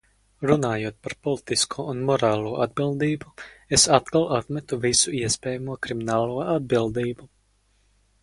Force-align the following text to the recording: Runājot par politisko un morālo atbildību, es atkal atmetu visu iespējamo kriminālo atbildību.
Runājot 0.51 0.95
par 1.07 1.13
politisko 1.27 1.83
un 1.91 1.99
morālo 2.07 2.53
atbildību, 2.65 3.33
es 3.77 3.85
atkal 3.99 4.25
atmetu 4.39 4.81
visu 4.87 5.13
iespējamo 5.21 5.77
kriminālo 5.87 6.41
atbildību. 6.57 7.29